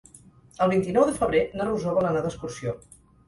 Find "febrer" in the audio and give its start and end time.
1.19-1.43